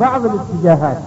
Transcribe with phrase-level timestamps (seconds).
[0.00, 1.02] بعض الاتجاهات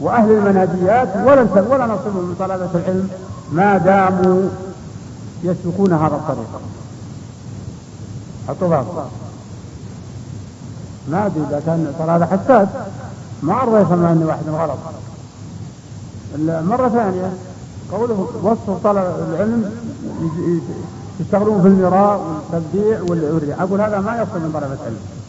[0.00, 3.08] وأهل المنهجيات ولا ولا نصيبهم من طلبة العلم
[3.52, 4.48] ما داموا
[5.42, 6.60] يسلكون هذا الطريق.
[8.48, 8.68] حطوا
[11.08, 12.68] ما أدري إذا كان ترى هذا حساس
[13.42, 14.78] ما ارضى يفهم اني واحد غلط.
[16.46, 17.32] مرة ثانية
[17.92, 19.70] قوله وصف طلب العلم
[21.20, 25.19] يشتغلون في المراء والتبديع والرياء أقول هذا ما يصل من طلبة العلم.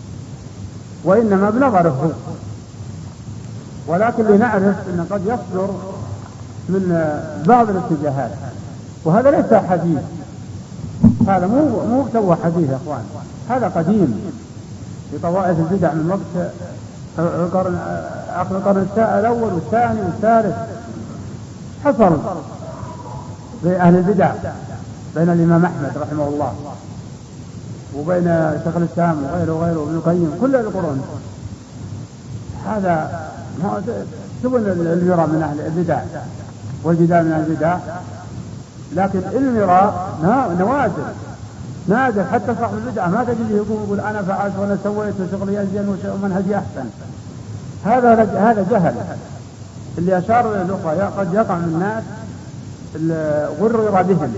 [1.04, 2.12] وإنما بنظره هو
[3.88, 5.70] ولكن لنعرف أن قد يصدر
[6.70, 7.14] من
[7.48, 8.32] بعض الاتجاهات.
[9.06, 10.00] وهذا ليس حديث.
[11.28, 13.04] هذا مو مو تو حديث يا إخوان.
[13.50, 14.32] هذا قديم.
[15.12, 16.52] في طوائف البدع من وقت
[17.20, 17.76] القرن
[18.36, 20.56] آخر القرن الأول والثاني والثالث.
[21.86, 22.18] حصل
[23.64, 24.32] بين أهل البدع
[25.16, 26.54] بين الإمام أحمد رحمه الله.
[27.98, 31.02] وبين شيخ الإسلام وغيره وغيره وابن القيم كل القرون
[32.66, 33.22] هذا
[34.44, 36.00] سبل المرى من أهل البدع
[36.84, 37.78] والجدال من أهل البدع.
[38.96, 40.18] لكن المراء
[40.60, 41.04] نوادر.
[41.88, 42.24] نادر.
[42.24, 46.90] حتى صاحب البدعة ما تجد يقول يقول أنا فعلت وأنا سويت وشغلي أزين ومنهجي أحسن.
[47.86, 48.96] هذا هذا جهل.
[49.98, 52.04] اللي أشار إلى الأخرى قد يقع من الناس
[53.62, 54.34] غرر بهم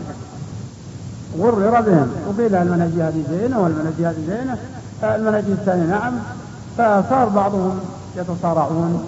[1.40, 2.12] غرر بهم.
[2.28, 4.58] وقيل المنهج هذه زينة والمنهج هذه زينة؟
[5.04, 6.14] المنهج الثاني نعم.
[6.78, 7.80] فصار بعضهم
[8.18, 9.04] يتصارعون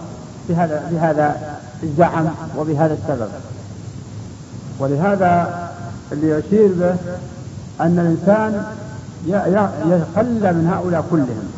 [0.50, 1.36] بهذا بهذا
[1.84, 3.30] الزعم وبهذا السبب.
[4.80, 5.60] ولهذا
[6.12, 6.96] اللي يشير به
[7.82, 8.64] أن الإنسان
[9.86, 11.50] يخلى من هؤلاء كلهم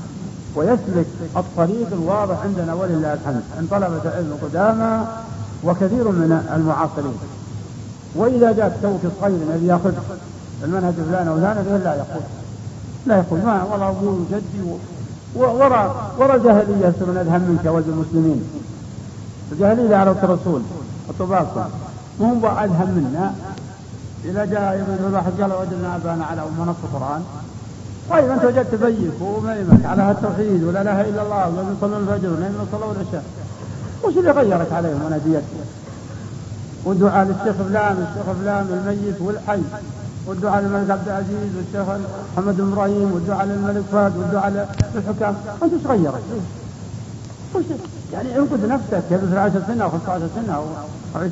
[0.55, 1.05] ويسلك
[1.37, 5.05] الطريق الواضح عندنا ولله الحمد عند طلبة العلم القدامى
[5.63, 7.17] وكثير من المعاصرين.
[8.15, 9.93] وإذا جاء توك الصغير الذي يأخذ
[10.63, 12.23] المنهج فلان وفلان لا يقول.
[13.05, 13.39] لا يقول.
[13.39, 14.77] ما والله أبوي وجدي
[15.35, 18.43] ورا ورا جاهلية يصيرون أذهب منك ولد المسلمين.
[19.51, 20.61] الجاهلية على الرسول
[21.09, 21.69] الطباق
[22.19, 23.33] مو هو أذهب منا؟
[24.25, 27.23] إذا جاء ابن الواحد قال وجدنا أبانا على منص القرآن.
[28.09, 32.47] طيب أنت وجدت بيك وميمك على التوحيد ولا إله إلا الله ولا يصلون الفجر ولا
[32.47, 33.23] يصلون العشاء.
[34.03, 35.43] وش اللي غيرك عليهم وناديتك؟
[36.85, 39.61] والدعاء للشيخ فلان والشيخ فلان والميت والحي.
[40.27, 41.95] والدعاء للملك عبد العزيز والشيخ
[42.37, 46.21] محمد بن إبراهيم والدعاء للملك فهد والدعاء للحكام أنت إيش غيرك؟
[47.55, 47.63] وش
[48.13, 50.63] يعني انقذ نفسك يا مثل 10 سنة أو 15 سنة أو
[51.15, 51.31] 20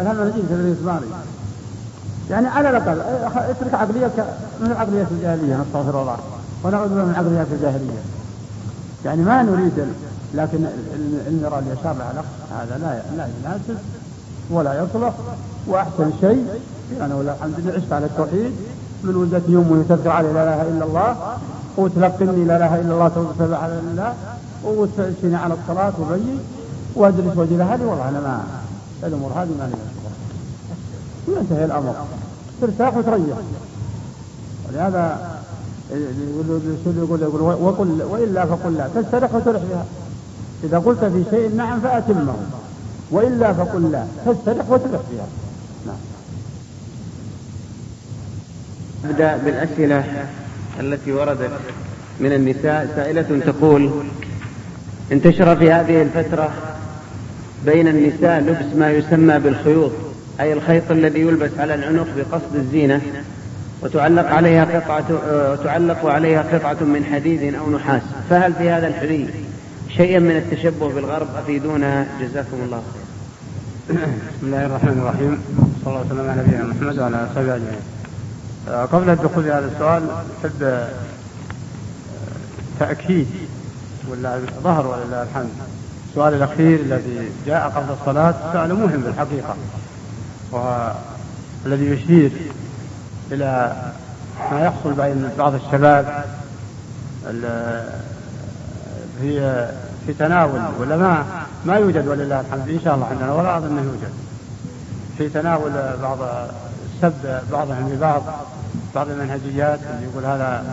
[0.00, 1.06] الهم نجيب في الاثماري
[2.30, 3.00] يعني على الأقل
[3.36, 4.24] اترك عقليتك
[4.60, 6.16] من العقليه الجاهلية نستغفر الله.
[6.64, 8.00] ونعوذ بالله من عقليات الجاهلية.
[9.04, 9.86] يعني ما نريد
[10.34, 10.66] لكن
[11.26, 13.78] المرأة اشار لها هذا لا لا يناسب
[14.50, 15.12] ولا يصلح.
[15.66, 16.46] وأحسن شيء
[17.00, 18.52] أنا ولا الحمد لله عشت على التوحيد.
[19.04, 21.16] من ولدت يوم تذكر عليه لا إله إلا الله
[21.76, 24.14] وتلقني لا إله إلا الله توكل على الله
[24.64, 26.38] وتسألني على الصلاة وبي
[26.94, 28.40] واجلس وجه هذه والله أنا ما
[29.02, 29.78] الأمور هذه ما لي
[31.28, 31.94] وينتهي الأمر.
[32.60, 33.36] ترتاح وتريح.
[34.68, 35.30] ولهذا
[36.86, 38.88] يقول يقول وقل وإلا فقل لا.
[38.94, 39.84] تسترح وترح بها.
[40.64, 42.34] إذا قلت في شيء نعم فأتمه.
[43.10, 44.04] وإلا فقل لا.
[44.26, 45.26] تسترح وترح بها
[45.86, 45.96] نعم.
[49.04, 50.04] نبدا بالأسئلة
[50.80, 51.50] التي وردت
[52.20, 52.88] من النساء.
[52.96, 53.90] سائلة تقول
[55.12, 56.52] انتشر في هذه الفترة
[57.66, 59.92] بين النساء لبس ما يسمى بالخيوط
[60.40, 63.00] أي الخيط الذي يلبس على العنق بقصد الزينة
[63.82, 65.04] وتعلق عليها قطعة
[65.52, 68.02] وتعلق عليها قطعة من حديد أو نحاس.
[68.30, 69.28] فهل في هذا الحلي
[69.96, 73.02] شيئا من التشبه بالغرب أفيدونا؟ جزاكم الله خير
[73.88, 75.38] بسم الله الرحمن الرحيم.
[75.84, 77.80] صلى الله وسلم على نبينا محمد وعلى آله وصحبه أجمعين.
[78.68, 80.02] آه، قبل الدخول في هذا السؤال
[80.40, 80.88] أحب آه،
[82.80, 83.26] تأكيد
[84.10, 85.50] ولا ظهر ولله الحمد.
[86.10, 89.56] السؤال الأخير الذي جاء قبل الصلاة سؤال مهم بالحقيقة
[90.52, 92.30] والذي يشير
[93.32, 93.76] إلى
[94.52, 96.24] ما يحصل بين بعض الشباب
[99.20, 99.66] في
[100.06, 101.24] في تناول ولا ما
[101.64, 102.68] ما يوجد ولله الحمد.
[102.68, 104.12] إن شاء الله عندنا ولا أظن أنه يوجد.
[105.18, 105.72] في تناول
[106.02, 106.18] بعض
[107.02, 107.12] سب
[107.52, 108.22] بعضهم لبعض
[108.94, 110.64] بعض المنهجيات اللي يقول هذا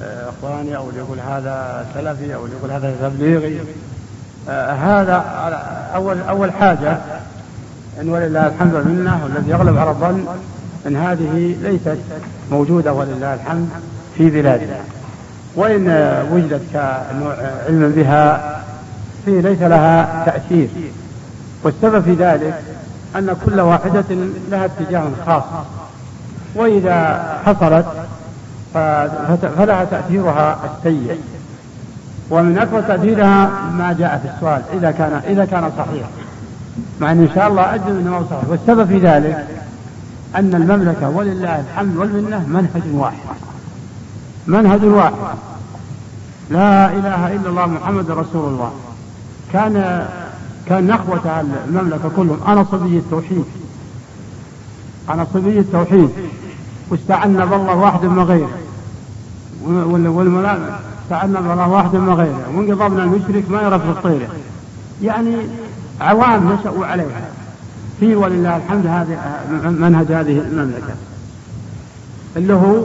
[0.00, 3.60] إخواني أو اللي يقول هذا سلفي أو اللي يقول هذا تبليغي.
[4.48, 5.14] آه هذا
[5.94, 6.98] أول أول حاجة
[8.00, 10.26] إن ولله الحمد والمنة والذي يغلب على الظن
[10.86, 11.98] أن هذه ليست
[12.50, 13.68] موجودة ولله الحمد
[14.16, 14.76] في بلادنا.
[15.56, 15.88] وإن
[16.32, 17.36] وجدت كنوع
[17.66, 18.51] علم بها
[19.24, 20.68] في ليس لها تأثير.
[21.62, 22.62] والسبب في ذلك
[23.16, 24.04] أن كل واحدة
[24.50, 25.42] لها اتجاه خاص.
[26.54, 27.86] وإذا حصلت
[29.58, 31.20] فلها تأثيرها السيء.
[32.30, 36.06] ومن أكبر تأثيرها ما جاء في السؤال إذا كان إذا كان صحيح.
[37.00, 38.48] مع أن إن شاء الله أجل أنه صحيح.
[38.48, 39.46] والسبب في ذلك
[40.36, 43.16] أن المملكة ولله الحمد والمنة منهج واحد.
[44.46, 45.12] منهج واحد.
[46.50, 48.72] لا إله إلا الله محمد رسول الله.
[49.52, 50.06] كان
[50.68, 52.38] كان نخوة المملكة كلهم.
[52.48, 53.44] أنا صبي التوحيد.
[55.10, 56.10] أنا صبي التوحيد.
[56.90, 58.50] واستعنا بالله واحد من غيره.
[60.10, 62.44] والملائكة استعنا بالله واحد من غيره.
[62.56, 64.28] وانقضبنا المشرك ما يرى في الطيرة.
[65.02, 65.36] يعني
[66.00, 67.28] عوام نشأوا عليها.
[68.00, 69.18] في ولله الحمد هذه
[69.70, 70.94] منهج هذه المملكة.
[72.36, 72.84] اللي هو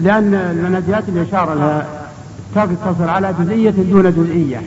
[0.00, 1.86] لأن المنهجيات اللي أشار لها
[2.54, 4.62] تقتصر على جزئية دون جزئية.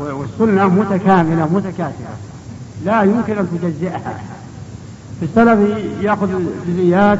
[0.00, 2.14] والسنة متكاملة متكاتفة
[2.84, 4.20] لا يمكن أن تجزئها.
[5.20, 5.58] في السلف
[6.00, 6.28] يأخذ
[6.68, 7.18] جزئيات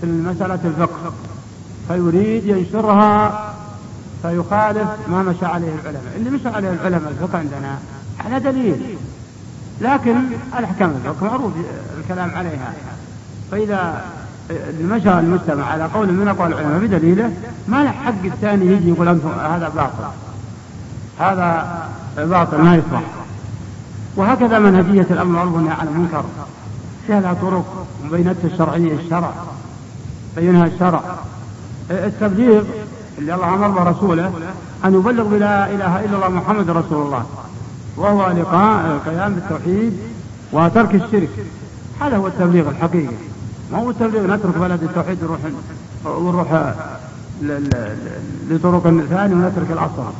[0.00, 1.12] في مسألة الفقه
[1.88, 3.54] فيريد ينشرها
[4.22, 6.12] فيخالف ما مشى عليه العلماء.
[6.16, 7.78] اللي مشى عليه العلماء الفقه عندنا
[8.24, 8.96] على دليل.
[9.80, 10.16] لكن
[10.58, 11.52] الأحكام الفقه معروف
[12.00, 12.74] الكلام عليها.
[13.50, 14.04] فإذا
[14.80, 17.32] مشى المجتمع على قول من أقوال العلماء بدليله
[17.68, 20.04] ما له حق الثاني يجي يقول أنتم هذا باطل.
[21.18, 21.78] هذا
[22.16, 23.02] باطل ما يصلح.
[24.16, 26.24] وهكذا منهجية الأمر والنهي عن المنكر.
[27.06, 29.32] فيها لها طرق مبينتها الشرعية الشرع.
[30.36, 31.02] بينها الشرع.
[31.90, 32.62] التبليغ
[33.18, 34.32] اللي الله أمر برسوله
[34.84, 37.24] أن يبلغ بلا إله إلا الله محمد رسول الله.
[37.96, 39.98] وهو لقاء القيام بالتوحيد
[40.52, 41.30] وترك الشرك.
[42.00, 43.14] هذا هو التبليغ الحقيقي.
[43.72, 45.40] ما هو التبليغ نترك بلد التوحيد ونروح
[46.04, 46.74] ونروح
[48.50, 50.12] لطرق ثانية ونترك الأصل.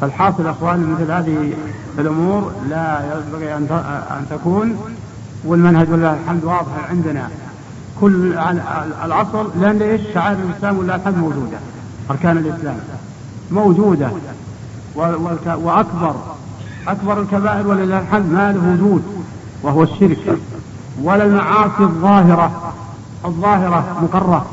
[0.00, 1.52] فالحاصل أخواني مثل هذه
[1.98, 4.76] الأمور لا ينبغي أن تكون
[5.44, 7.28] والمنهج ولله الحمد واضح عندنا.
[8.00, 8.38] كل
[9.04, 11.58] الأصل لأن إيش؟ شعائر الإسلام ولله الحمد موجودة.
[12.10, 12.76] أركان الإسلام
[13.50, 14.10] موجودة.
[15.46, 16.14] وأكبر
[16.88, 19.02] أكبر الكبائر ولله الحمد ما له وجود
[19.62, 20.38] وهو الشرك.
[21.02, 22.72] ولا المعاصي الظاهرة.
[23.24, 24.46] الظاهرة مقرة.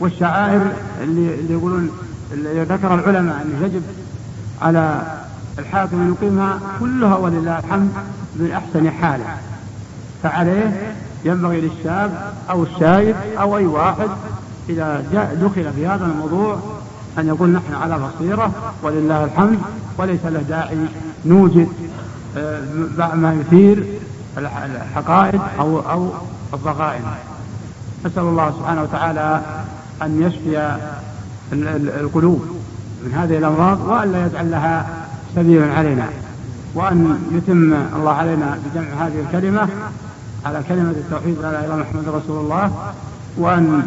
[0.00, 0.72] والشعائر
[1.02, 1.90] اللي, اللي يقولون
[2.32, 3.82] اللي ذكر العلماء أنه يجب
[4.62, 5.02] على
[5.58, 7.90] الحاكم أن يقيمها كلها ولله الحمد
[8.36, 9.36] من أحسن حاله.
[10.22, 10.94] فعليه
[11.24, 14.08] ينبغي للشاب أو الشايب أو أي واحد
[14.68, 16.58] إذا جاء دخل في هذا الموضوع
[17.18, 18.50] أن يقول نحن على بصيرة
[18.82, 19.58] ولله الحمد
[19.98, 20.78] وليس له داعي
[21.26, 21.68] نوجد
[22.36, 23.84] آه، ما يثير
[24.38, 26.10] الحقائد أو أو
[26.54, 27.02] الضغائن.
[28.06, 29.40] نسأل الله سبحانه وتعالى
[30.02, 30.78] أن يشفي
[32.00, 32.42] القلوب
[33.04, 34.86] من هذه الأمراض وأن لا يجعل لها
[35.36, 36.08] سبيلا علينا
[36.74, 39.68] وأن يتم الله علينا بجمع هذه الكلمة
[40.46, 42.92] على كلمة التوحيد لا إله إلا محمد رسول الله
[43.36, 43.82] وأن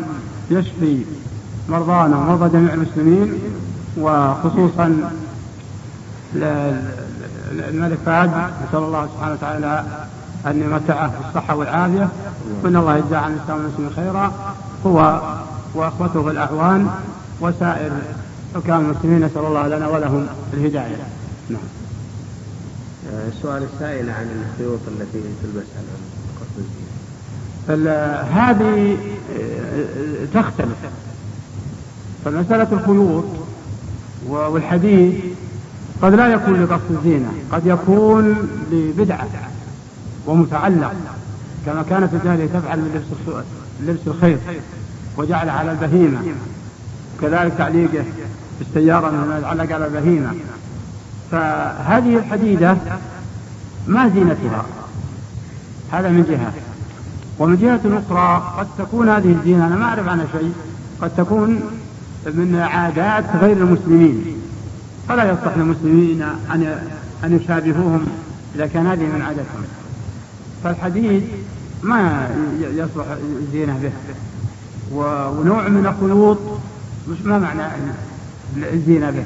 [0.51, 1.05] يشفي
[1.69, 3.39] مرضانا ومرضى جميع المسلمين
[3.97, 5.09] وخصوصا
[7.51, 8.29] الملك فهد
[8.67, 9.83] نسأل الله سبحانه وتعالى
[10.47, 12.09] أن يمتعه بالصحة والعافية.
[12.63, 14.31] وأن الله يجزى عن الإسلام والمسلمين خيرا.
[14.85, 15.21] هو
[15.73, 16.89] وأخوته الأعوان
[17.41, 17.91] وسائر
[18.55, 20.97] حكام المسلمين نسأل الله لنا ولهم الهداية.
[21.49, 21.61] نعم.
[23.27, 25.89] السؤال السائل عن الخيوط التي تلبس على
[28.31, 28.97] هذه
[29.39, 30.77] آه، تختلف.
[32.25, 33.23] فمسألة الخيوط
[34.27, 35.15] والحديث
[36.01, 39.27] قد لا يكون لقصد الزينة قد يكون لبدعة.
[40.25, 40.93] ومتعلق
[41.65, 43.37] كما كانت الجاهلية تفعل من لبس
[43.89, 44.39] لبس الخيط
[45.17, 46.19] وجعل على البهيمة.
[47.17, 48.03] وكذلك تعليقه
[48.59, 50.33] في السيارة من يتعلق على البهيمة.
[51.31, 52.77] فهذه الحديدة
[53.87, 54.65] ما زينتها.
[55.91, 56.53] هذا من جهة.
[57.39, 60.53] ومن جهة أخرى قد تكون هذه الزينة أنا ما أعرف عنها شيء
[61.01, 61.61] قد تكون
[62.25, 64.37] من عادات غير المسلمين.
[65.09, 66.79] فلا يصلح للمسلمين أن
[67.23, 68.05] أن يشابهوهم
[68.55, 69.63] إذا كان هذه من عادتهم
[70.65, 71.23] فالحديد
[71.83, 72.29] ما
[72.59, 73.05] يصلح
[73.41, 73.91] الزينة به.
[74.93, 76.37] ونوع من الخيوط
[77.09, 77.61] مش ما معنى
[78.57, 79.23] الزينة به.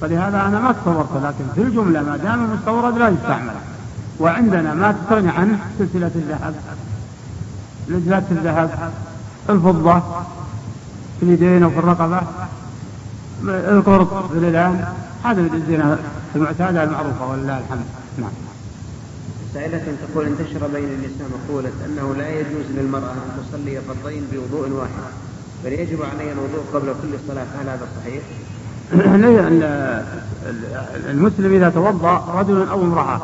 [0.00, 3.54] فلهذا أنا ما تصورت لكن في الجملة ما دام المستورد لا يستعمل.
[4.20, 6.54] وعندنا ما تستغني عنه سلسلة الذهب.
[7.88, 8.92] لجلات الذهب
[9.50, 10.00] الفضة
[11.20, 12.20] في اليدين وفي الرقبة
[13.44, 14.38] القرط في
[15.24, 15.98] هذا من الزنا
[16.36, 17.84] المعتادة المعروفة ولله الحمد.
[18.18, 18.47] نعم.
[19.54, 24.90] سائلة تقول انتشر بين النساء مقولة أنه لا يجوز للمرأة أن تصلي فرضين بوضوء واحد
[25.64, 28.22] بل يجب عليها الوضوء قبل كل صلاة هل هذا صحيح؟
[31.10, 33.20] المسلم إذا توضأ رجل أو امرأة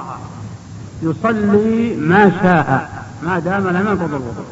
[1.02, 2.90] يصلي ما شاء
[3.22, 4.44] ما دام لم ينقض الوضوء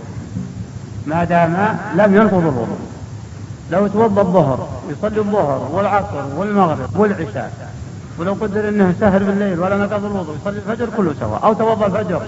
[1.07, 2.79] ما دام لم ينقض الوضوء.
[3.71, 7.73] لو توضى الظهر يصلي الظهر والعصر والمغرب والعشاء.
[8.19, 12.23] ولو قدر انه سهر بالليل ولا نقض الوضوء يصلي الفجر كله سواء أو توضى الفجر.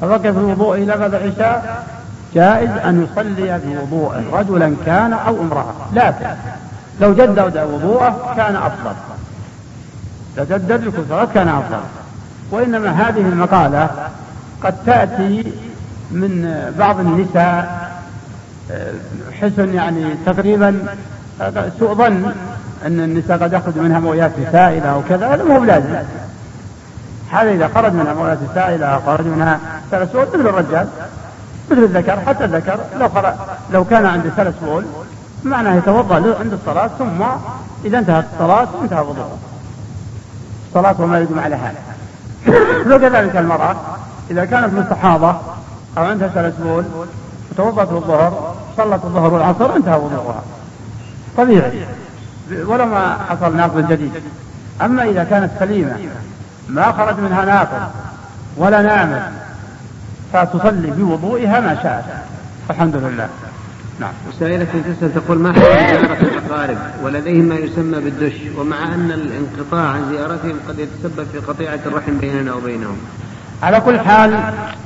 [0.00, 1.86] فبقي في الوضوء إلى بعد العشاء
[2.34, 5.74] جائز أن يصلي بوضوءه رجلا كان أو امرأة.
[5.94, 6.26] لكن
[7.00, 8.94] لو جدد وضوءه كان أفضل.
[10.38, 10.92] لو جدد
[11.34, 11.80] كان أفضل.
[12.50, 13.90] وإنما هذه المقالة
[14.62, 15.52] قد تأتي
[16.10, 17.90] من بعض النساء
[19.40, 20.86] حسن يعني تقريبا
[21.78, 22.32] سوء ظن.
[22.86, 25.94] أن النساء قد يخرج منها مويات سائلة أو كذا هذا مو بلازم.
[27.30, 29.60] هذا إذا خرج منها مويات سائلة أو خرج منها
[29.90, 30.88] سلس بول مثل الرجال
[31.70, 33.34] مثل الذكر حتى الذكر لو خرج
[33.72, 34.84] لو كان عنده سلس بول
[35.44, 37.22] معناه يتوضأ عند الصلاة ثم
[37.84, 39.38] إذا انتهت الصلاة انتهى وضوءه.
[40.68, 41.76] الصلاة وما يدوم على هذا
[42.96, 43.76] وكذلك المرأة
[44.30, 45.36] إذا كانت مستحاضة
[45.98, 46.84] أو عندها سلس بول
[47.50, 50.42] وتوضأت الظهر صلت الظهر والعصر انتهى وضوءها.
[51.36, 51.86] طبيعي.
[52.66, 54.12] ولا ما حصل ناقض جديد.
[54.82, 55.96] أما إذا كانت سليمة
[56.68, 57.90] ما خرج منها ناقض
[58.56, 59.22] ولا نعمل
[60.32, 62.04] فتصلي بوضوئها ما شاءت.
[62.70, 63.28] الحمد لله.
[64.00, 64.12] نعم.
[64.40, 68.34] سائلة تسأل تقول ما حكم زيارة الأقارب ولديهم ما يسمى بالدش.
[68.58, 72.96] ومع أن الانقطاع عن زيارتهم قد يتسبب في قطيعة الرحم بيننا وبينهم.
[73.62, 74.40] على كل حال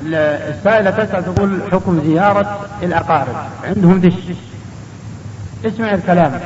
[0.07, 3.37] السائلة تسأل تقول حكم زيارة الأقارب.
[3.65, 4.15] عندهم دش.
[5.65, 6.41] اسمع الكلام.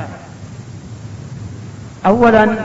[2.07, 2.57] أولا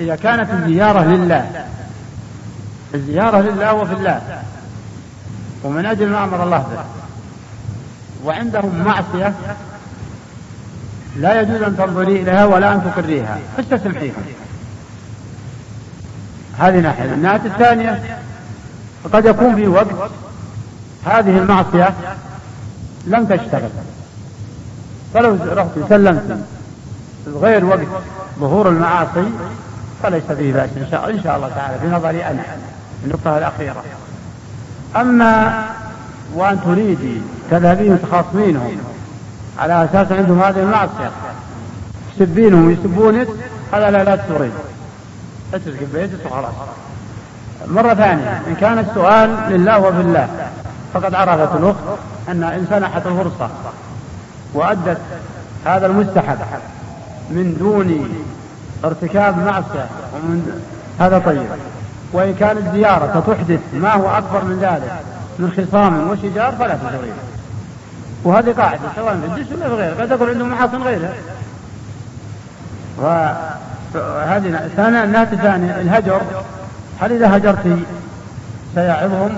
[0.00, 1.66] إذا كانت الزيارة لله
[2.94, 4.42] الزيارة لله وفي الله
[5.62, 6.84] ومن أجل ما أمر الله به
[8.24, 9.34] وعندهم معصية
[11.16, 13.38] لا يجوز أن تنظري إليها ولا أن تقريها.
[13.56, 14.24] فاستسمحيهم
[16.58, 17.04] هذه ناحية.
[17.04, 18.18] الناحية الثانية
[19.12, 20.10] قد يكون في وقت
[21.04, 21.94] هذه المعصية
[23.06, 23.70] لم تشتغل.
[25.14, 26.38] فلو رحت سلمت
[27.26, 27.86] غير وقت
[28.40, 29.30] ظهور المعاصي
[30.02, 32.42] فليس فيه بأس إن شاء, إن شاء الله تعالى في نظري أنا
[33.04, 33.82] النقطة الأخيرة.
[34.96, 35.64] أما
[36.34, 38.76] وأن تريدي تذهبين تخاصمينهم
[39.58, 41.10] على أساس عندهم هذه المعصية
[42.18, 43.28] تسبينهم ويسبونك
[43.72, 44.52] هذا لا لا تريد.
[45.54, 46.54] اترك بيتك وخلاص
[47.68, 50.28] مرة ثانية إن كان السؤال لله وفي الله
[50.94, 51.98] فقد عرفت الأخت
[52.28, 53.50] أن إن سنحت الفرصة
[54.54, 54.98] وأدت
[55.64, 56.38] هذا المستحب
[57.30, 58.08] من دون
[58.84, 59.86] ارتكاب معصية.
[60.14, 60.62] ومن
[61.00, 61.46] هذا طيب.
[62.12, 64.92] وإن كانت زيارة تحدث ما هو أكبر من ذلك؟
[65.38, 67.12] من خصام وشجار فلا تزوريه
[68.24, 70.02] وهذه قاعدة سواء في الجسم ولا في غيره.
[70.02, 71.12] قد يكون عندهم محاصن غيرها.
[72.98, 76.20] وهذه النهاية الثانية الهجر.
[77.00, 77.78] هل إذا هجرت
[78.74, 79.30] سيعظهم؟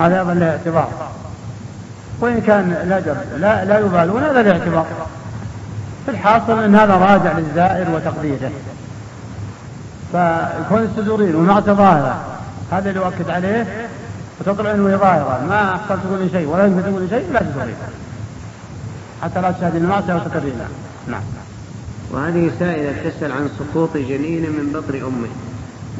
[0.00, 0.88] هذا أيضا له اعتبار.
[2.20, 4.86] وإن كان الهجر لا, لا يبالون هذا له اعتبار.
[6.06, 8.50] في الحاصل أن هذا راجع للزائر وتقديره
[10.12, 12.16] فكون السدورين ومعطي ظاهرة.
[12.72, 13.88] هذا اللي يؤكد عليه
[14.40, 15.40] وتطلع إنه ظاهرة.
[15.48, 17.74] ما احسن تقول شيء ولا يمكن تقول شيء لا تقولي
[19.22, 20.68] حتى لا تشاهد المعصية وتقرينها.
[21.06, 21.22] نعم.
[22.10, 25.28] وهذه سائلة تسأل عن سقوط جنين من بطن أمه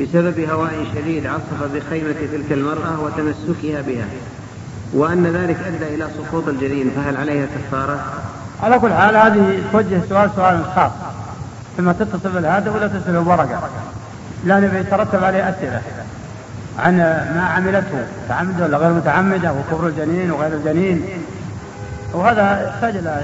[0.00, 4.06] بسبب هواء شديد عصف بخيمة تلك المرأة وتمسكها بها.
[4.94, 8.04] وأن ذلك أدى إلى سقوط الجنين فهل عليها كفارة؟
[8.62, 10.90] على كل حال هذه توجه سؤال سؤال خاص.
[11.76, 13.70] ثم تتصل بالهاتف ولا تتصل بالورقة
[14.48, 15.82] لأنه يترتب عليه أسئلة
[16.78, 16.96] عن
[17.34, 21.02] ما عملته متعمدة ولا غير متعمدة وكبر الجنين وغير الجنين.
[22.12, 23.22] وهذا يحتاج إلى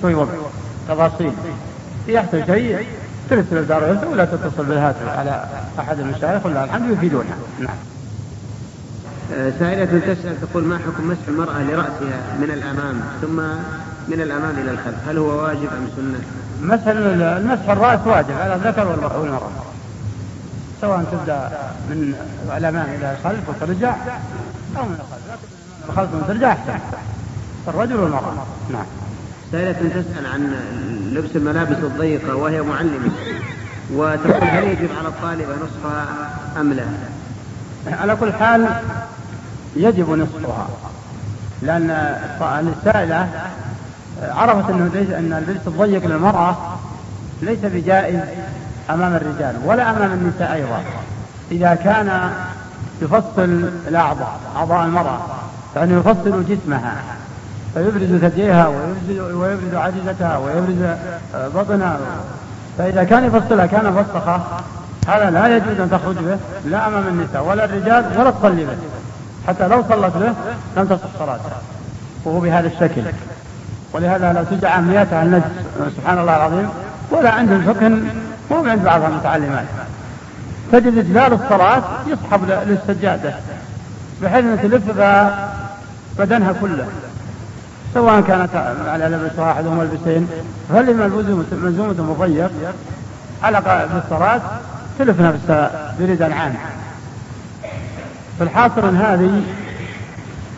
[0.00, 0.28] شوي وقت
[0.88, 1.32] تفاصيل.
[2.08, 2.86] يحصل شيء
[3.30, 5.44] ترسل الدار ولا تتصل بالهاتف على
[5.78, 7.76] أحد المشايخ ولا الحمد يفيدونها نعم.
[9.34, 13.36] آه، سائلة تسأل تقول ما حكم مسح المرأة لرأسها من الأمام ثم
[14.08, 16.20] من الأمام إلى الخلف؟ هل هو واجب أم سنة؟
[16.62, 19.50] مسح المسح الرأس واجب على الذكر والمرأة
[20.84, 21.50] سواء تبدأ
[21.88, 22.14] من
[22.56, 23.94] الأمام إلى الخلف وترجع
[24.76, 25.24] أو من الخلف.
[25.32, 25.46] لكن
[25.82, 26.78] من الخلف وترجع أحسن.
[27.68, 28.84] الرجل والمرأة نعم.
[29.52, 30.54] سائلة تسأل عن
[31.12, 33.10] لبس الملابس الضيقة وهي معلمة.
[33.92, 36.06] وتقول هل يجب على الطالبة نصفها
[36.60, 36.84] أم لا؟
[37.86, 38.68] على كل حال
[39.76, 40.68] يجب نصفها.
[41.62, 41.90] لأن
[42.78, 43.28] السائلة
[44.22, 46.78] عرفت أنه ليس أن اللبس الضيق للمرأة
[47.42, 48.20] ليس بجائز
[48.90, 50.80] أمام الرجال ولا أمام النساء أيضا.
[51.52, 52.30] إذا كان
[53.02, 55.18] يفصل الأعضاء أعضاء المرأة
[55.74, 56.94] فإنه يفصل جسمها
[57.74, 60.96] فيبرز ثدييها ويبرز, ويبرز عجزتها ويبرز
[61.34, 61.98] بطنها.
[62.78, 64.40] فإذا كان يفصلها كان فسخة
[65.08, 68.76] هذا لا يجوز أن تخرج به لا أمام النساء ولا الرجال ولا تصلي به.
[69.48, 70.32] حتى لو صلت به
[70.76, 71.58] لم تصح صلاتها
[72.24, 73.02] وهو بهذا الشكل.
[73.92, 75.44] ولهذا لو تجع مئة النجس
[75.96, 76.68] سبحان الله العظيم
[77.10, 77.98] ولا عندهم فقه
[78.62, 79.64] مو عند بعض المتعلمات.
[80.72, 83.34] تجد إجلال الصلاة يصحب للسجادة
[84.22, 84.82] بحيث أن تلف
[86.18, 86.86] بدنها كله.
[87.94, 88.50] سواء كانت
[88.88, 90.28] على لبس واحد أو ملبسين
[90.72, 90.92] فاللي
[91.52, 92.50] ملزومة مضيق؟
[93.42, 94.40] علق بالصلاة
[94.98, 96.54] تلف نفسها بريدا عام
[98.38, 99.42] فالحاصل إن هذه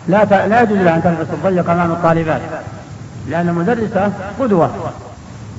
[0.08, 2.40] لا لا يجوز لها أن تلبس الضيق أمام الطالبات
[3.28, 4.70] لأن المدرسة قدوة.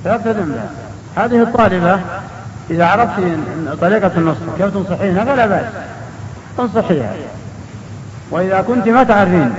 [0.03, 0.69] فيقتدم بها.
[1.17, 1.99] هذه الطالبة
[2.69, 3.21] إذا عرفت
[3.81, 5.65] طريقة النصح كيف تنصحينها فلا بأس.
[6.59, 7.13] انصحيها
[8.31, 9.53] وإذا كنت ما تعرفين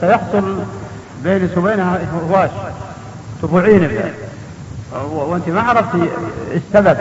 [0.00, 0.58] سيحصل
[1.24, 1.98] بينك وبينها
[2.30, 2.50] هواش
[3.42, 3.90] تبوعين
[5.04, 6.08] وأنت ما عرفتي
[6.54, 6.96] السبب.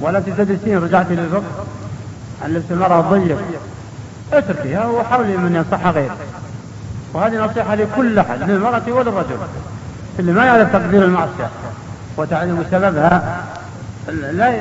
[0.00, 1.42] ولا تدرسين رجعتي للفقه
[2.44, 3.38] عن لبس المرأة الضيق.
[4.32, 6.10] اتركيها وحاولي من ينصحها غير.
[7.14, 9.36] وهذه نصيحة لكل أحد للمرأة وللرجل
[10.18, 11.50] اللي ما يعرف تقدير المعصية.
[12.16, 13.44] وتعلم سببها
[14.08, 14.52] لا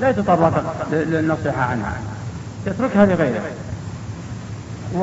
[0.00, 1.92] لا يتطرق للنصيحة عنها.
[2.66, 3.40] يتركها لغيره.
[4.94, 5.00] و...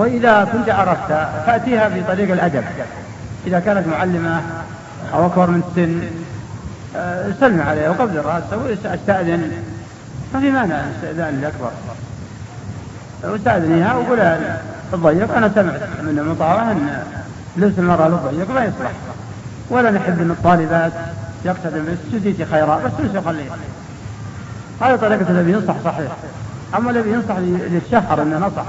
[0.00, 1.08] وإذا كنت عرفت
[1.46, 2.64] فأتيها بطريق الأدب.
[3.46, 4.40] إذا كانت معلمة
[5.14, 6.00] أو أكبر من السن
[6.96, 9.50] آه، سلم عليها وقبل راسه واستأذن
[10.34, 11.70] ما في مانع استئذان الأكبر
[13.22, 14.20] واستأذنيها وقول
[14.94, 17.02] الضيق أنا سمعت من المطاوع أن
[17.56, 18.90] لبس المرأة للضيق ما يصلح.
[19.70, 20.92] ولا نحب أن الطالبات.
[21.44, 23.50] يقتدم جديتي خيرا بس مش خليه
[24.80, 26.12] هذه طريقة الذي ينصح صحيح.
[26.76, 28.64] أما الذي ينصح للشهر أنه نصح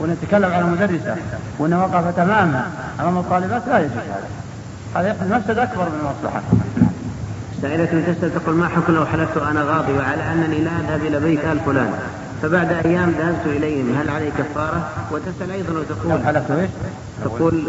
[0.00, 1.16] ونتكلم على مدرسة
[1.58, 4.28] وأنه وقف تماما أمام الطالبات لا يجوز هذا.
[4.94, 6.42] هذا يحدث مفسد أكبر من المصلحة.
[7.62, 11.44] سائلة تسأل تقول ما حكم لو حلفت أنا غاضب على أنني لا أذهب إلى بيت
[11.44, 11.92] آل فلان؟
[12.42, 16.70] فبعد أيام ذهبت إليهم هل علي كفارة؟ وتسأل أيضا وتقول حلفت إيش؟
[17.24, 17.68] تقول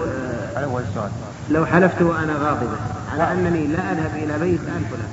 [0.55, 1.09] آه أول سؤال
[1.49, 2.77] لو حلفت وأنا غاضبة
[3.13, 5.09] على أنني لا أذهب إلى بيت فلان.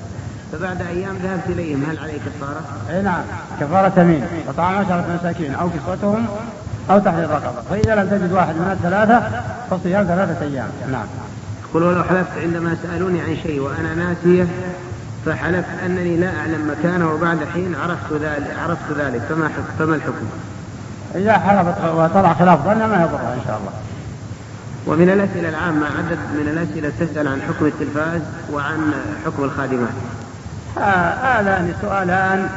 [0.53, 2.61] فبعد أيام ذهبت إليهم هل علي كفارة؟
[2.91, 3.23] أي نعم.
[3.61, 6.27] كفارة يمين وطعام عشرة مساكين أو كسوتهم
[6.91, 7.63] أو تحرير رقبة.
[7.71, 9.23] فإذا لم تجد واحد من الثلاثة
[9.71, 10.69] فصيام ثلاثة أيام.
[10.93, 11.07] نعم.
[11.69, 14.47] يقول ولو حلفت عندما سألوني عن شيء وأنا ناسية
[15.27, 20.27] فحلفت أنني لا أعلم مكانه وبعد حين عرفت ذلك عرفت ذلك فما فما الحكم؟
[21.15, 23.73] إذا حلفت وطلع خلاف ظن ما يضرها إن شاء الله.
[24.87, 28.21] ومن الأسئلة العامة عدد من الأسئلة تسأل عن حكم التلفاز
[28.53, 28.93] وعن
[29.27, 29.95] حكم الخادمات.
[30.77, 32.49] هذان سؤالان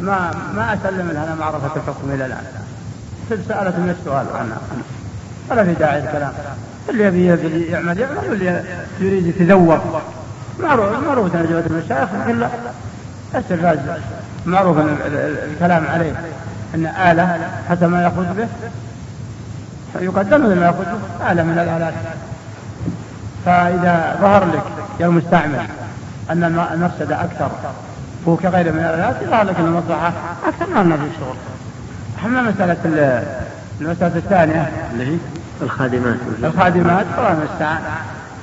[0.00, 2.44] ما ما أسلم لها معرفة الحكم إلى الآن.
[3.28, 4.58] سألت من السؤال عنها
[5.50, 6.32] ولا في داعي الكلام.
[6.88, 7.26] اللي يبي
[7.66, 8.64] يعمل يعمل واللي
[9.00, 10.02] يريد يتذوق
[10.62, 12.48] معروف معروف ترجمة المشايخ كلا
[13.34, 13.78] التلفاز
[14.46, 14.76] معروف
[15.52, 16.12] الكلام عليه
[16.74, 18.48] أن آلة حتى ما يأخذ به
[20.00, 21.94] يقدم لما به آلة من الآلات.
[23.46, 24.62] فإذا ظهر لك
[25.00, 25.60] يا المستعمل
[26.30, 27.50] أن المفسدة أكثر
[28.28, 30.12] هو كغيره من الآلات يظهر لك أن المصلحة
[30.46, 31.36] أكثر من في الشغل
[32.24, 32.76] أما مسألة
[33.80, 35.16] المسألة الثانية اللي هي
[35.62, 36.16] الخادمات.
[36.42, 37.06] الخادمات.
[37.18, 37.80] الله المستعان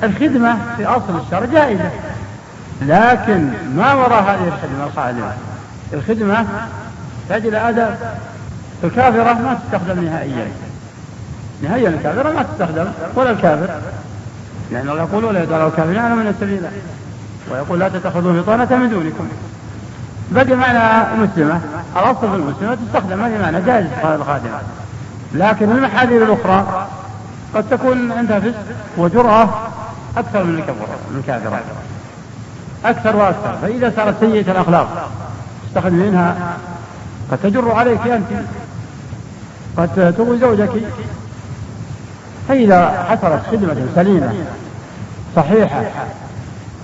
[0.03, 1.89] الخدمة في أصل الشرع جائزة.
[2.81, 5.31] لكن ما وراء هذه الخدمة الخادمة؟
[5.93, 6.45] الخدمة
[7.29, 7.97] تحتاج إلى آداب
[8.83, 10.47] الكافرة ما تستخدم نهائيا.
[11.61, 13.69] نهائيا الكافرة ما تستخدم ولا الكافر.
[14.71, 16.61] لأن الله يقول ولا يدعو الكافرين على من السبيل
[17.51, 19.27] ويقول لا تتخذوا بطانة من دونكم.
[20.31, 21.61] بقي معنى المسلمة
[21.95, 24.59] الأصل في المسلمة تستخدم هذه معنى جائز الخادمة.
[25.33, 26.87] لكن المحاذير الأخرى
[27.55, 28.53] قد تكون عندها فسق
[28.97, 29.49] وجرأة
[30.17, 30.53] أكثر من
[31.11, 31.63] من الكافرات
[32.85, 33.57] أكثر وأكثر.
[33.61, 35.09] فإذا صارت سيئة الأخلاق
[35.67, 36.57] تستخدمينها.
[37.31, 38.27] قد تجر عليك أنت.
[39.77, 40.69] قد تغوي زوجك.
[42.47, 44.33] فإذا حصلت خدمة سليمة
[45.35, 45.81] صحيحة.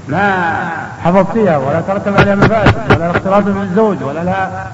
[0.08, 0.56] ما
[1.04, 4.71] حفظتيها ولا ترتب عليها مفاسد ولا اختلاط بالزوج ولا لها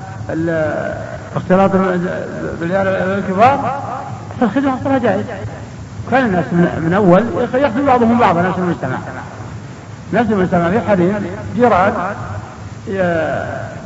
[1.36, 1.72] اختلاط
[2.62, 3.82] بالكبار
[4.40, 5.26] فالخدمة أصلها جائز
[6.12, 7.24] كان الناس من أول
[7.54, 8.98] يخدم بعضهم بعضا نفس المجتمع.
[10.14, 11.94] نفس المجتمع في حريم جيران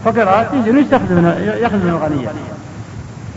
[0.05, 2.29] فقرات يجون يستخدم يخدم الغنية.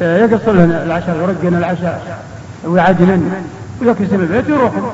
[0.00, 2.24] يقص لهم العشاء ويرقن العشاء.
[2.66, 3.44] ويعجنن
[3.82, 4.90] ويكسن البيت ويروحوا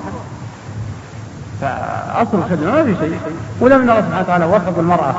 [1.60, 3.20] فأصل الخدمة ما في شيء.
[3.60, 5.14] ولم الله سبحانه وتعالى وفق المرأة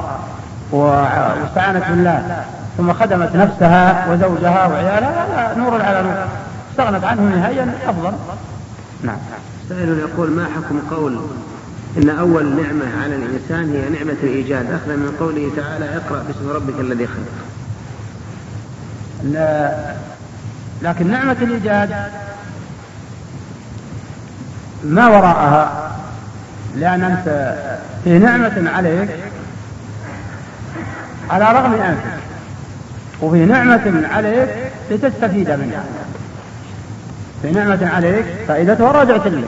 [0.72, 2.44] واستعانت بالله.
[2.78, 5.56] ثم خدمت نفسها وزوجها وعيالها.
[5.58, 6.26] نور على نور.
[6.72, 8.14] استغنت عنه نهائيا أفضل.
[9.04, 9.18] نعم.
[9.70, 11.22] سائل يقول ما حكم قول
[11.98, 16.80] إن أول نعمة على الإنسان هي نعمة الإيجاد؟ أخذا من قوله تعالى اقرأ باسم ربك
[16.80, 17.26] الذي خلق.
[19.24, 19.72] لا.
[20.82, 21.90] لكن نعمة الإيجاد
[24.84, 25.92] ما وراءها؟
[26.76, 27.56] لأن أنت
[28.04, 29.10] في نعمة عليك.
[31.30, 32.22] على رغم أنفك
[33.22, 34.50] وفي نعمة عليك
[34.92, 35.84] لتستفيد منها.
[37.42, 39.48] في نعمة عليك فائدتها راجعة لك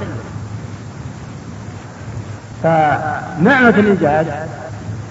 [2.63, 4.28] فنعمة الإيجاد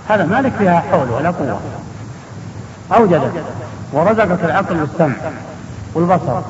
[0.09, 1.61] هذا ما لك فيها حول ولا قوة.
[2.97, 3.33] أوجدك
[3.93, 5.15] ورزقك العقل والسمع
[5.95, 6.41] والبصر.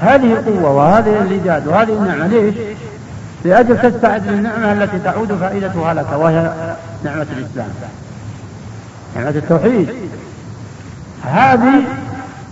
[0.00, 2.54] هذه القوة وهذه الإيجاد وهذه النعمة ليش؟
[3.44, 6.52] لأجل تستعد للنعمة التي تعود فائدتها لك وهي
[7.04, 7.68] نعمة الإسلام.
[9.16, 9.88] نعمة التوحيد.
[11.24, 11.82] هذه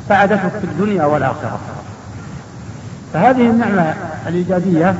[0.08, 1.58] سعادتك في الدنيا والآخرة.
[3.14, 3.94] فهذه النعمة
[4.26, 4.94] الإيجابية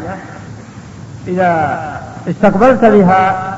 [1.29, 1.81] إذا
[2.29, 3.55] استقبلت بها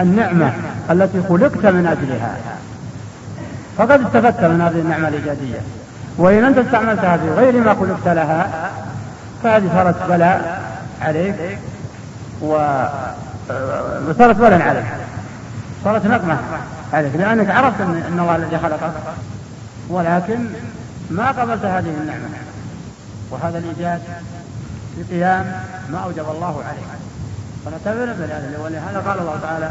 [0.00, 0.52] النعمة
[0.90, 2.36] التي خلقت من أجلها
[3.78, 5.60] فقد استفدت من هذه النعمة الإيجابية.
[6.18, 8.70] وإن أنت استعملتها في غير ما خلقت لها
[9.42, 10.62] فهذه صارت بلاء
[11.00, 11.58] عليك
[12.40, 14.84] وصارت بلاء عليك.
[15.84, 16.38] صارت نقمة
[16.92, 18.92] عليك لأنك عرفت أن الله الذي خلقك.
[19.88, 20.46] ولكن
[21.10, 22.28] ما قبلت هذه النعمة.
[23.30, 24.00] وهذا الإيجاد
[24.98, 25.52] بقيام
[25.92, 26.90] ما أوجب الله عليك.
[27.64, 29.70] فنعتبر بهذا ولهذا قال الله تعالى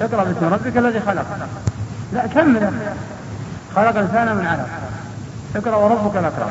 [0.00, 1.26] اقرأ باسم ربك الذي خلق.
[2.12, 2.70] لا كمل
[3.76, 4.68] خلق الإنسان من علق.
[5.56, 6.50] اقرأ وربك الأكرم.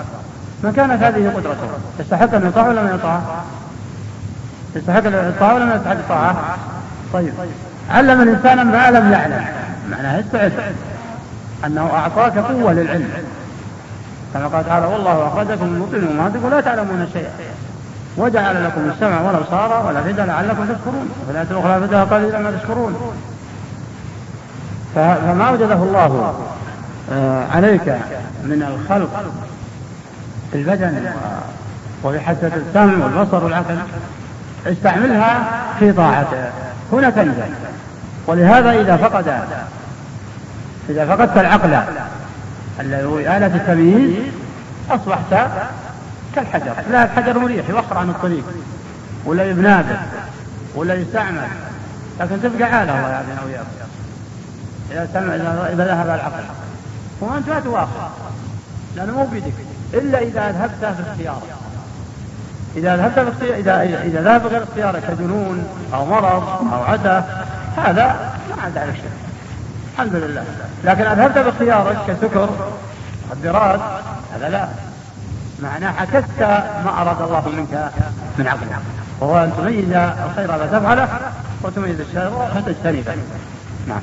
[0.64, 1.68] من كانت هذه قدرته؟
[2.00, 3.22] يستحق أن يطاع ولا ما يطاع؟
[4.76, 6.58] يستحق يطاع ولا ما يستحق الطاعة؟
[7.14, 7.34] طيب.
[7.90, 9.46] علم الإنسان ما لم يعلم.
[9.92, 10.52] معناه استعد.
[11.66, 13.10] أنه أعطاك قوة للعلم.
[14.34, 17.32] كما قال تعالى والله أخرجكم من بطون أمهاتكم ولا تعلمون شيئا.
[18.18, 21.10] وجعل لكم السمع والأبصار والأفئدة لعلكم تشكرون.
[21.22, 22.96] وفي الآية الأخرى بدها قليلا ما تشكرون.
[24.96, 26.34] فما وجده الله
[27.12, 27.88] آه، عليك
[28.44, 29.24] من الخلق
[30.52, 31.12] في البدن
[32.04, 33.78] وفي حاسة السمع والبصر والعقل؟
[34.66, 35.44] استعملها
[35.80, 36.50] في طاعته.
[36.92, 37.48] هنا تنجح
[38.28, 39.34] ولهذا إذا فقد
[40.90, 41.80] إذا فقدت العقل
[42.80, 44.16] الذي هو آلة التمييز
[44.92, 45.50] أصبحت
[46.36, 46.74] كالحجر.
[46.92, 48.44] لا الحجر مريح يوخر عن الطريق
[49.26, 49.98] ولا يبنادر
[50.76, 51.48] ولا يستعمل.
[52.20, 53.66] لكن تبقى عالة الله يعافينا وإياكم.
[54.92, 56.44] إذا إذا ذهب العقل.
[57.22, 58.10] وأنت ما تواخر
[58.96, 59.54] لأنه مو بيدك
[59.94, 61.59] إلا إذا ذهبت في اختيارك
[62.76, 67.24] إذا ذهبت إذا إذا ذهب غير اختيارك كجنون أو مرض أو عته
[67.78, 69.12] هذا ما عاد عليك شيء.
[69.94, 70.44] الحمد لله.
[70.84, 72.50] لكن أذهبت باختيارك كسكر
[73.30, 73.80] مخدرات
[74.36, 74.68] هذا لا.
[75.64, 76.40] معناه عكست
[76.86, 77.92] ما أراد الله منك
[78.38, 78.80] من عقلك
[79.20, 79.94] وهو أن تميز
[80.30, 81.08] الخير لا تفعله
[81.64, 83.16] وتميز الشر فتجتنبه
[83.88, 84.02] نعم.